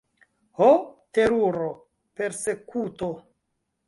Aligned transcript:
ho, 0.59 0.69
teruro: 1.17 1.67
persekuto! 2.21 3.11